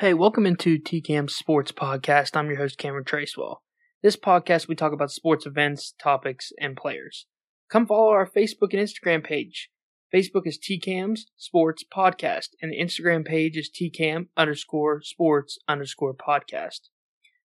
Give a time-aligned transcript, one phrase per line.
[0.00, 2.34] Hey, welcome into TCAM Sports Podcast.
[2.34, 3.56] I'm your host, Cameron Tracewell.
[4.02, 7.26] This podcast, we talk about sports events, topics, and players.
[7.70, 9.68] Come follow our Facebook and Instagram page.
[10.10, 16.88] Facebook is TCAM's Sports Podcast, and the Instagram page is TCAM underscore sports underscore podcast.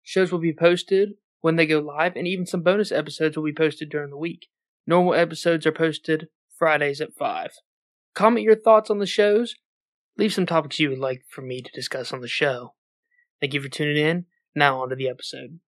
[0.04, 3.52] Shows will be posted when they go live, and even some bonus episodes will be
[3.52, 4.46] posted during the week.
[4.86, 7.50] Normal episodes are posted Fridays at 5.
[8.14, 9.56] Comment your thoughts on the shows
[10.18, 12.74] leave some topics you would like for me to discuss on the show.
[13.42, 14.26] Thank you for tuning in.
[14.56, 15.60] Now on to the episode.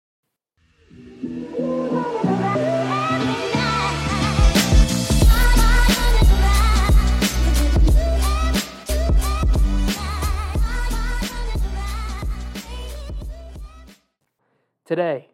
[14.86, 15.30] Today,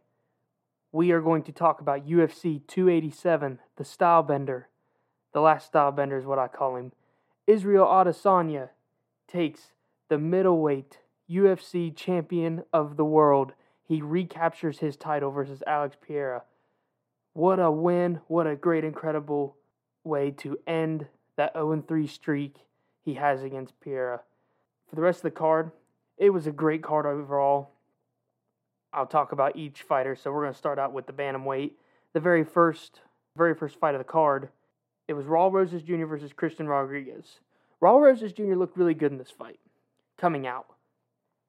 [0.94, 4.70] we are going to talk about UFC 287, the style bender.
[5.34, 6.94] The last style bender is what I call him.
[7.46, 8.70] Israel Adesanya
[9.32, 9.72] takes
[10.10, 11.00] the middleweight
[11.30, 13.54] UFC champion of the world.
[13.88, 16.44] He recaptures his title versus Alex Pereira.
[17.34, 18.20] What a win.
[18.28, 19.56] What a great, incredible
[20.04, 21.08] way to end
[21.38, 22.58] that 0 3 streak
[23.04, 24.22] he has against Pereira.
[24.90, 25.72] For the rest of the card,
[26.18, 27.70] it was a great card overall.
[28.94, 30.16] I'll talk about each fighter.
[30.16, 31.72] So we're going to start out with the bantamweight.
[32.14, 33.00] The very first,
[33.38, 34.50] very first fight of the card,
[35.08, 36.06] it was Raul Rosas Jr.
[36.06, 37.40] versus Christian Rodriguez.
[37.82, 38.56] Raul Rosas Jr.
[38.56, 39.60] looked really good in this fight,
[40.18, 40.68] coming out.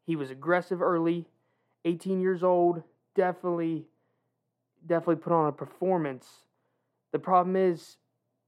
[0.07, 1.27] He was aggressive early,
[1.85, 2.83] 18 years old,
[3.15, 3.87] definitely,
[4.87, 6.27] definitely put on a performance.
[7.13, 7.97] The problem is,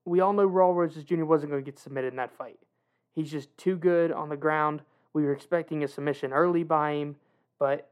[0.07, 1.25] we all know Raul Rosas Jr.
[1.25, 2.59] wasn't going to get submitted in that fight.
[3.15, 4.81] He's just too good on the ground.
[5.13, 7.17] We were expecting a submission early by him,
[7.59, 7.91] but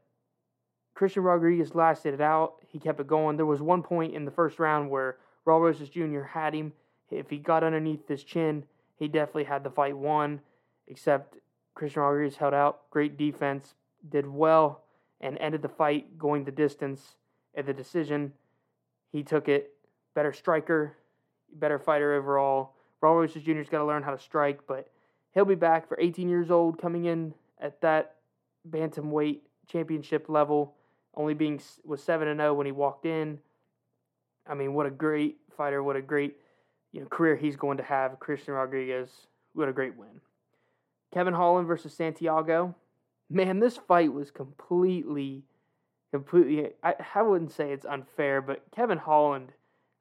[0.95, 2.55] Christian Rodriguez lasted it out.
[2.67, 3.37] He kept it going.
[3.37, 6.21] There was one point in the first round where Raul Rosas Jr.
[6.21, 6.73] had him.
[7.09, 10.41] If he got underneath his chin, he definitely had the fight won,
[10.87, 11.37] except
[11.73, 12.89] Christian Rodriguez held out.
[12.89, 13.75] Great defense,
[14.07, 14.83] did well,
[15.21, 17.15] and ended the fight going the distance.
[17.55, 18.33] At the decision,
[19.11, 19.73] he took it.
[20.15, 20.97] Better striker,
[21.53, 22.73] better fighter overall.
[23.01, 24.89] Rosas Jr.'s got to learn how to strike, but
[25.33, 28.15] he'll be back for 18 years old, coming in at that
[28.69, 30.75] bantamweight championship level,
[31.15, 33.39] only being was seven and zero oh when he walked in.
[34.47, 35.83] I mean, what a great fighter!
[35.83, 36.37] What a great
[36.93, 38.19] you know career he's going to have.
[38.19, 39.09] Christian Rodriguez,
[39.53, 40.21] what a great win.
[41.13, 42.75] Kevin Holland versus Santiago.
[43.29, 45.43] Man, this fight was completely,
[46.11, 46.69] completely.
[46.83, 49.51] I, I wouldn't say it's unfair, but Kevin Holland,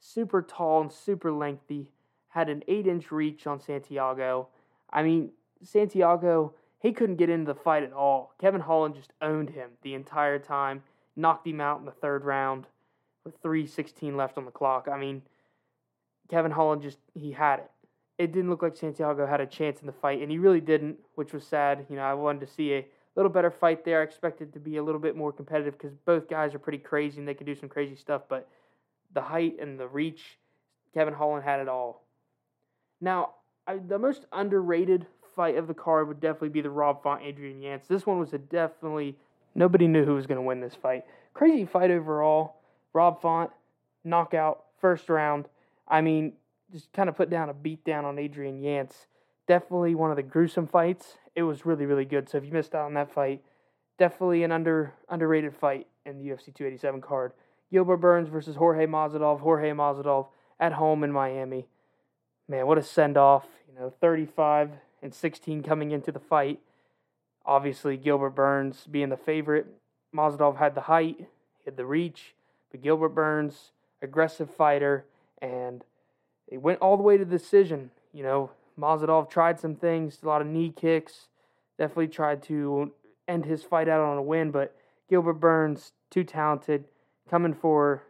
[0.01, 1.91] super tall and super lengthy,
[2.29, 4.49] had an eight inch reach on Santiago.
[4.91, 5.31] I mean,
[5.63, 8.35] Santiago, he couldn't get into the fight at all.
[8.41, 10.83] Kevin Holland just owned him the entire time,
[11.17, 12.67] knocked him out in the third round
[13.25, 14.89] with 3.16 left on the clock.
[14.93, 15.23] I mean,
[16.33, 17.71] Kevin Holland just he had it.
[18.17, 20.97] It didn't look like Santiago had a chance in the fight, and he really didn't,
[21.15, 21.85] which was sad.
[21.91, 24.01] You know, I wanted to see a little better fight there.
[24.01, 27.19] I expected to be a little bit more competitive because both guys are pretty crazy
[27.19, 28.23] and they can do some crazy stuff.
[28.31, 28.49] But
[29.13, 30.39] the height and the reach,
[30.95, 32.03] Kevin Holland had it all.
[33.03, 33.35] Now,
[33.67, 35.07] I, the most underrated
[35.37, 37.89] fight of the card would definitely be the Rob Font Adrian Yanez.
[37.89, 39.19] This one was a definitely
[39.55, 41.05] nobody knew who was going to win this fight.
[41.35, 42.57] Crazy fight overall.
[42.95, 43.51] Rob Font
[44.03, 45.47] knockout first round.
[45.93, 46.33] I mean,
[46.73, 49.07] just kind of put down a beat down on Adrian Yanez.
[49.47, 51.19] Definitely one of the gruesome fights.
[51.35, 52.31] It was really, really good.
[52.31, 53.43] So if you missed out on that fight,
[53.99, 57.33] definitely an under underrated fight in the UFC 287 card.
[57.71, 59.39] Gilbert Burns versus Jorge Masvidal.
[59.41, 61.69] Jorge Masvidal at home in Miami.
[62.49, 63.45] Man, what a send off.
[63.69, 64.71] You know, 35
[65.03, 66.61] and 16 coming into the fight.
[67.45, 69.67] Obviously, Gilbert Burns being the favorite.
[70.15, 72.35] Masvidal had the height, he had the reach,
[72.71, 73.73] but Gilbert Burns,
[74.03, 75.07] aggressive fighter,
[75.43, 75.85] and
[76.47, 77.91] it went all the way to decision.
[78.15, 81.29] You know, Masvidal tried some things, a lot of knee kicks,
[81.79, 82.93] definitely tried to
[83.29, 84.75] end his fight out on a win, but
[85.11, 86.85] Gilbert Burns, too talented,
[87.29, 88.05] coming for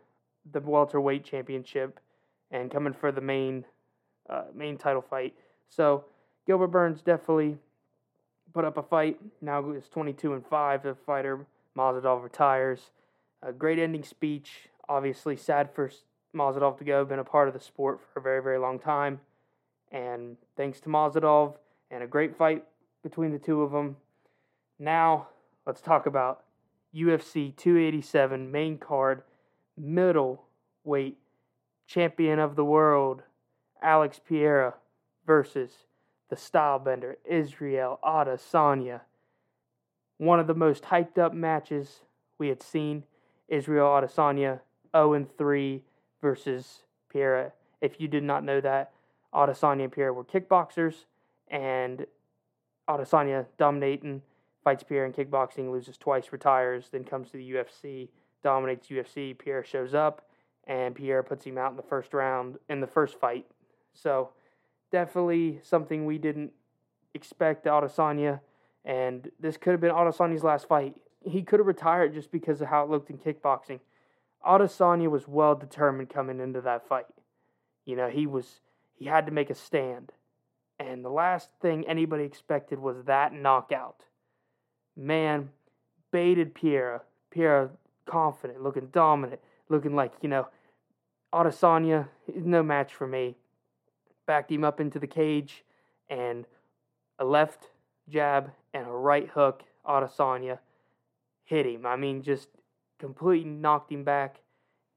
[0.51, 1.99] the welterweight championship
[2.51, 3.65] and coming for the main
[4.29, 5.35] uh, main title fight.
[5.69, 6.05] So
[6.47, 7.59] Gilbert Burns definitely
[8.53, 9.19] put up a fight.
[9.41, 10.83] Now it's 22 and five.
[10.83, 11.47] The fighter
[11.77, 12.91] Masvidal retires.
[13.43, 14.69] A great ending speech.
[14.89, 15.91] Obviously sad for
[16.35, 19.21] Masvidal to go, been a part of the sport for a very, very long time.
[19.91, 21.55] And thanks to Masvidal
[21.91, 22.65] and a great fight
[23.03, 23.97] between the two of them.
[24.79, 25.29] Now,
[25.67, 26.45] let's talk about
[26.95, 29.23] UFC 287 main card
[29.77, 31.19] middleweight
[31.87, 33.23] champion of the world,
[33.83, 34.75] Alex Pereira
[35.27, 35.71] versus
[36.31, 39.03] the stylebender Israel Adesanya.
[40.19, 42.01] One of the most hyped up matches
[42.39, 43.05] we had seen.
[43.49, 44.61] Israel Adesanya
[44.97, 45.83] 0 3
[46.23, 47.53] versus Pereira.
[47.83, 48.93] If you did not know that,
[49.35, 51.05] Adesanya and Pereira were kickboxers,
[51.49, 52.07] and
[52.89, 54.23] Adesanya dominating
[54.65, 58.09] fights Pierre in kickboxing, loses twice, retires, then comes to the UFC,
[58.43, 59.37] dominates UFC.
[59.37, 60.23] Pierre shows up,
[60.67, 63.47] and Pierre puts him out in the first round in the first fight.
[63.93, 64.31] So
[64.91, 66.53] definitely something we didn't
[67.15, 68.41] expect Adesanya,
[68.85, 70.95] and this could have been Adesanya's last fight.
[71.25, 73.81] He could have retired just because of how it looked in kickboxing.
[74.45, 77.07] Adesanya was well determined coming into that fight.
[77.85, 78.61] You know, he was
[78.95, 80.13] he had to make a stand.
[80.79, 84.05] And the last thing anybody expected was that knockout.
[84.97, 85.51] Man,
[86.11, 87.03] baited Pierre.
[87.31, 87.71] Pierre
[88.07, 90.49] confident, looking dominant, looking like, you know,
[91.33, 93.37] Adesanya is no match for me.
[94.27, 95.65] Backed him up into the cage
[96.09, 96.45] and
[97.19, 97.69] a left
[98.09, 99.63] jab and a right hook.
[99.87, 100.59] Adesanya
[101.45, 101.87] hit him.
[101.87, 102.49] I mean, just
[103.03, 104.37] completely knocked him back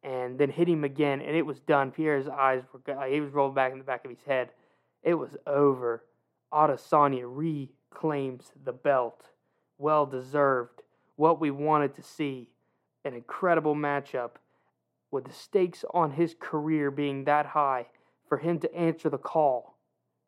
[0.03, 1.89] and then hit him again, and it was done.
[1.91, 4.49] Pierre's eyes were he was rolled back in the back of his head.
[5.01, 6.03] It was over.
[6.53, 9.31] Adesanya reclaims the belt.
[9.79, 10.83] Well deserved.
[11.15, 12.49] What we wanted to see.
[13.03, 14.31] An incredible matchup
[15.09, 17.87] with the stakes on his career being that high
[18.29, 19.79] for him to answer the call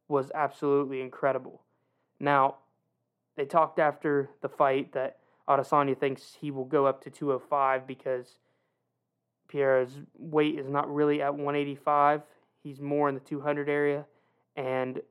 [0.08, 1.62] was absolutely incredible.
[2.20, 2.56] Now,
[3.36, 8.40] they talked after the fight that Adesanya thinks he will go up to 205 because
[9.48, 12.22] Pierre's weight is not really at 185.
[12.64, 14.06] He's more in the 200 area.
[14.56, 15.02] And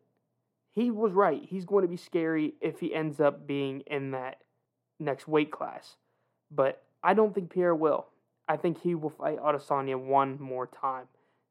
[0.72, 1.42] he was right.
[1.48, 4.40] He's going to be scary if he ends up being in that
[4.98, 5.96] next weight class.
[6.50, 8.06] But I don't think Pierre will.
[8.48, 11.06] I think he will fight Adesanya one more time.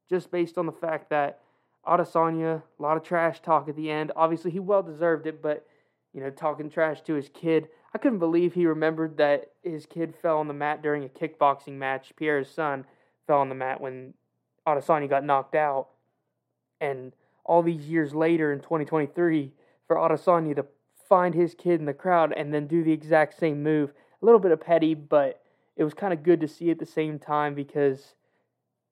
[0.08, 1.40] Just based on the fact that
[1.86, 4.12] Adesanya, a lot of trash talk at the end.
[4.16, 5.66] Obviously, he well deserved it, but,
[6.12, 7.68] you know, talking trash to his kid.
[7.94, 11.74] I couldn't believe he remembered that his kid fell on the mat during a kickboxing
[11.74, 12.12] match.
[12.16, 12.84] Pierre's son
[13.26, 14.14] fell on the mat when
[14.66, 15.88] Adesanya got knocked out.
[16.80, 17.12] And
[17.44, 19.52] all these years later in 2023,
[19.86, 20.66] for Adesanya to
[21.08, 23.92] find his kid in the crowd and then do the exact same move.
[24.20, 25.42] A little bit of petty, but
[25.76, 28.14] it was kind of good to see at the same time because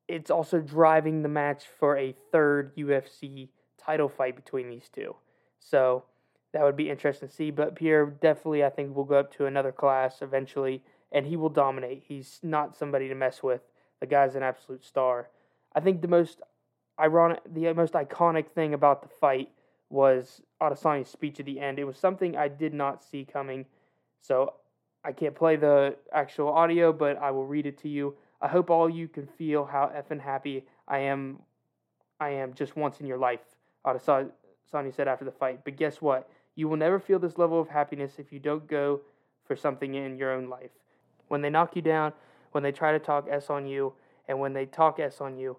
[0.07, 5.17] it's also driving the match for a third UFC title fight between these two.
[5.59, 6.05] So
[6.55, 7.51] that would be interesting to see.
[7.51, 11.49] But Pierre definitely, I think, will go up to another class eventually, and he will
[11.51, 12.05] dominate.
[12.07, 13.61] He's not somebody to mess with.
[14.01, 15.29] The guy's an absolute star.
[15.75, 16.41] I think the most
[16.99, 19.51] ironic, the most iconic thing about the fight
[19.91, 21.79] was Adesanya's speech at the end.
[21.79, 23.67] It was something I did not see coming,
[24.21, 24.55] so
[25.05, 28.15] I can't play the actual audio, but I will read it to you.
[28.41, 31.41] I hope all you can feel how effing happy I am.
[32.21, 33.41] I am just once in your life.
[33.85, 34.31] Adesanya
[34.95, 35.65] said after the fight.
[35.65, 36.29] But guess what?
[36.55, 39.01] You will never feel this level of happiness if you don't go
[39.47, 40.71] for something in your own life.
[41.29, 42.13] When they knock you down,
[42.53, 43.95] when they try to talk S on you,
[44.29, 45.57] and when they talk S on you,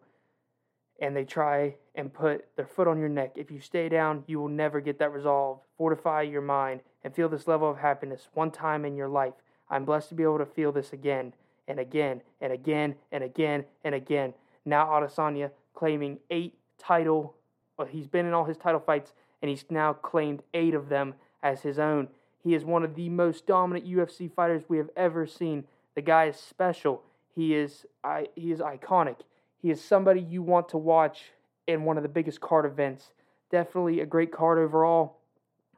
[1.02, 4.40] and they try and put their foot on your neck, if you stay down, you
[4.40, 5.60] will never get that resolve.
[5.78, 9.34] Fortify your mind and feel this level of happiness one time in your life.
[9.70, 11.34] I'm blessed to be able to feel this again
[11.68, 14.34] and again and again and again and again.
[14.64, 17.36] Now Adesanya claiming eight title.
[17.78, 19.12] Well, he's been in all his title fights
[19.46, 21.14] and he's now claimed eight of them
[21.44, 22.08] as his own.
[22.44, 25.66] He is one of the most dominant UFC fighters we have ever seen.
[25.94, 27.04] The guy is special.
[27.36, 29.18] He is I, he is iconic.
[29.62, 31.26] He is somebody you want to watch
[31.68, 33.12] in one of the biggest card events.
[33.52, 35.18] Definitely a great card overall.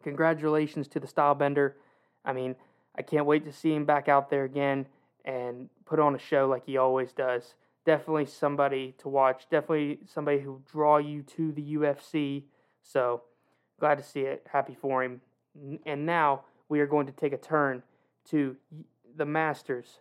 [0.02, 1.74] Congratulations to the Stylebender.
[2.24, 2.56] I mean,
[2.98, 4.86] I can't wait to see him back out there again
[5.26, 7.56] and put on a show like he always does.
[7.86, 9.44] Definitely somebody to watch.
[9.52, 12.44] Definitely somebody who draw you to the UFC.
[12.82, 13.24] So
[13.80, 14.46] Glad to see it.
[14.52, 15.22] Happy for him.
[15.86, 17.84] And now we are going to take a turn
[18.30, 18.56] to
[19.16, 20.00] the Masters.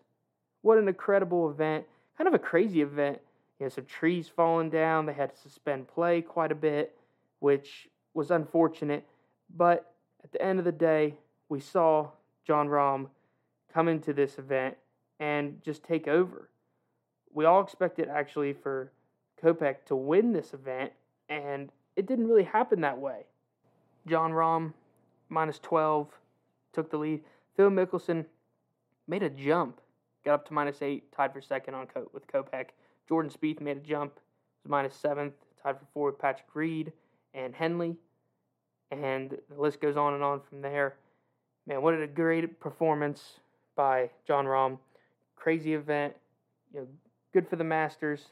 [0.62, 1.84] What an incredible event.
[2.18, 3.20] Kind of a crazy event.
[3.58, 5.06] You know, some trees falling down.
[5.06, 6.96] They had to suspend play quite a bit,
[7.40, 9.04] which was unfortunate.
[9.54, 9.92] But
[10.24, 11.14] at the end of the day,
[11.48, 12.08] we saw
[12.46, 13.08] Jon Rahm
[13.72, 14.76] come into this event
[15.20, 16.50] and just take over.
[17.32, 18.90] We all expected actually for
[19.42, 20.92] Koepka to win this event,
[21.28, 23.24] and it didn't really happen that way.
[24.06, 24.72] Jon Rahm,
[25.28, 26.08] minus 12,
[26.72, 27.22] took the lead.
[27.56, 28.24] Phil Mickelson
[29.08, 29.80] made a jump,
[30.24, 32.66] got up to minus 8, tied for second on Co- with Koepka.
[33.08, 34.14] Jordan Spieth made a jump,
[34.62, 35.32] was minus 7th,
[35.62, 36.92] tied for 4 with Patrick Reed
[37.34, 37.96] and Henley.
[38.90, 40.96] And the list goes on and on from there.
[41.66, 43.40] Man, what a great performance
[43.74, 44.78] by Jon Rahm.
[45.34, 46.14] Crazy event.
[46.72, 46.86] You know,
[47.32, 48.26] good for the Masters.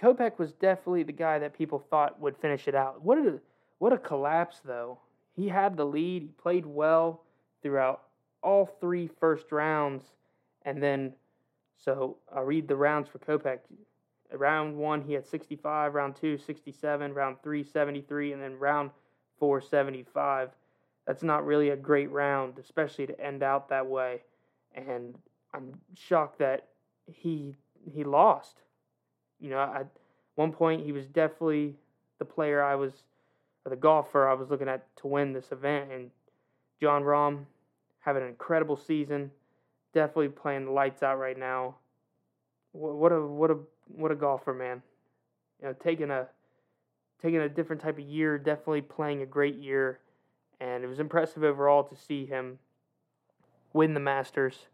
[0.00, 3.02] Koepka was definitely the guy that people thought would finish it out.
[3.02, 3.40] What a
[3.78, 4.98] what a collapse though
[5.38, 6.22] he had the lead.
[6.22, 7.22] He played well
[7.62, 8.02] throughout
[8.42, 10.04] all three first rounds.
[10.62, 11.12] And then,
[11.76, 13.58] so I'll read the rounds for Koepka.
[14.32, 15.94] Round one, he had 65.
[15.94, 17.14] Round two, 67.
[17.14, 18.32] Round three, 73.
[18.32, 18.90] And then round
[19.38, 20.50] four, 75.
[21.06, 24.22] that's not really a great round, especially to end out that way.
[24.74, 25.16] And
[25.54, 26.68] I'm shocked that
[27.06, 27.56] he
[27.90, 28.62] he lost.
[29.40, 29.86] You know, at
[30.34, 31.76] one point he was definitely
[32.18, 32.92] the player I was,
[33.68, 35.90] the golfer I was looking at to win this event.
[35.92, 36.10] And
[36.80, 37.44] Jon Rahm
[38.00, 39.30] having an incredible season,
[39.92, 41.76] definitely playing the lights out right now.
[42.72, 43.58] What a what a
[43.88, 44.82] what a golfer, man!
[45.60, 46.28] You know, taking a
[47.20, 50.00] taking a different type of year, definitely playing a great year,
[50.60, 52.58] and it was impressive overall to see him
[53.72, 54.66] win the Masters.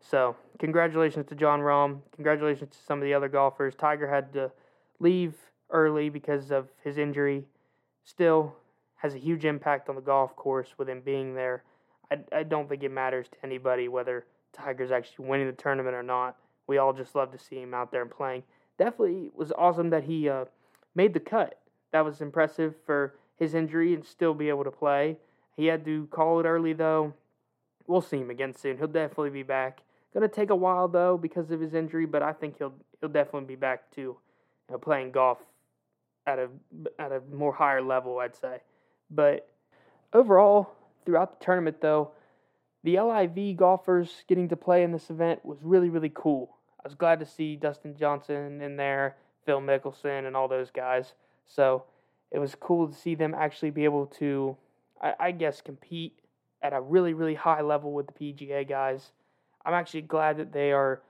[0.00, 2.00] So, congratulations to Jon Rahm.
[2.14, 3.74] Congratulations to some of the other golfers.
[3.74, 4.50] Tiger had to
[4.98, 5.34] leave
[5.70, 7.44] early because of his injury.
[8.04, 8.54] Still
[8.96, 11.64] has a huge impact on the golf course with him being there.
[12.10, 16.02] I, I don't think it matters to anybody whether Tiger's actually winning the tournament or
[16.02, 16.36] not.
[16.66, 18.44] We all just love to see him out there and playing.
[18.78, 20.44] Definitely was awesome that he uh,
[20.94, 21.58] made the cut.
[21.92, 25.18] That was impressive for his injury and still be able to play.
[25.56, 27.14] He had to call it early though.
[27.86, 28.78] We'll see him again soon.
[28.78, 29.82] He'll definitely be back.
[30.14, 33.48] Gonna take a while though because of his injury, but I think he'll he'll definitely
[33.48, 34.16] be back to you
[34.70, 35.38] know, playing golf
[36.26, 36.48] at a
[36.98, 38.60] at a more higher level, I'd say.
[39.10, 39.48] But
[40.12, 40.70] overall,
[41.04, 42.12] throughout the tournament though,
[42.84, 46.56] the LIV golfers getting to play in this event was really really cool.
[46.78, 51.12] I was glad to see Dustin Johnson in there, Phil Mickelson, and all those guys.
[51.46, 51.84] So
[52.30, 54.56] it was cool to see them actually be able to,
[55.00, 56.18] I, I guess, compete
[56.62, 59.12] at a really really high level with the PGA guys
[59.64, 61.02] I'm actually glad that they are,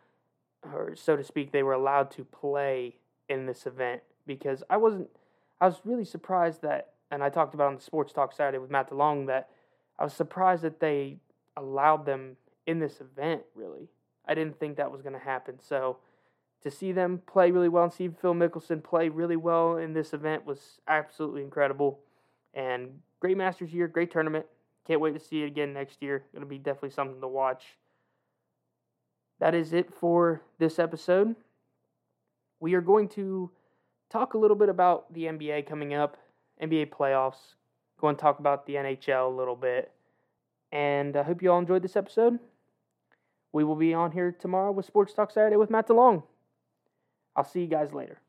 [0.63, 2.97] or so to speak, they were allowed to play
[3.29, 5.09] in this event because I wasn't.
[5.61, 8.71] I was really surprised that, and I talked about on the Sports Talk Saturday with
[8.71, 9.49] Matt DeLong that
[9.99, 11.19] I was surprised that they
[11.57, 12.37] allowed them
[12.67, 13.43] in this event.
[13.55, 13.89] Really,
[14.27, 15.59] I didn't think that was going to happen.
[15.61, 15.99] So
[16.63, 20.13] to see them play really well and see Phil Mickelson play really well in this
[20.13, 22.01] event was absolutely incredible.
[22.55, 24.47] And great Masters year, great tournament.
[24.87, 26.25] Can't wait to see it again next year.
[26.35, 27.65] To be definitely something to watch
[29.43, 31.35] that is it for this episode.
[32.61, 33.51] We are going to
[34.13, 36.19] talk a little bit about the NBA coming up,
[36.63, 37.55] NBA playoffs,
[38.01, 39.91] going to talk about the NHL a little bit.
[40.71, 42.39] And I hope you all enjoyed this episode.
[43.53, 46.23] We will be on here tomorrow with Sports Talk Saturday with Matt DeLong.
[47.37, 48.21] I'll see you guys later.